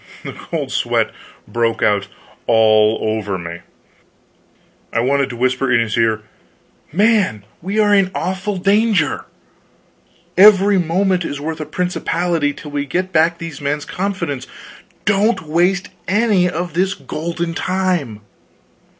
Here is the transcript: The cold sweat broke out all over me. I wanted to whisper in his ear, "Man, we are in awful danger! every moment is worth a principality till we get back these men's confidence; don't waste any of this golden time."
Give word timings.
The 0.23 0.33
cold 0.33 0.71
sweat 0.71 1.11
broke 1.47 1.83
out 1.83 2.07
all 2.47 2.97
over 3.03 3.37
me. 3.37 3.59
I 4.91 4.99
wanted 4.99 5.29
to 5.29 5.35
whisper 5.35 5.71
in 5.71 5.79
his 5.79 5.95
ear, 5.95 6.23
"Man, 6.91 7.45
we 7.61 7.77
are 7.79 7.93
in 7.93 8.09
awful 8.15 8.57
danger! 8.57 9.25
every 10.35 10.79
moment 10.79 11.23
is 11.23 11.39
worth 11.39 11.61
a 11.61 11.67
principality 11.67 12.51
till 12.51 12.71
we 12.71 12.87
get 12.87 13.13
back 13.13 13.37
these 13.37 13.61
men's 13.61 13.85
confidence; 13.85 14.47
don't 15.05 15.41
waste 15.43 15.89
any 16.07 16.49
of 16.49 16.73
this 16.73 16.95
golden 16.95 17.53
time." 17.53 18.21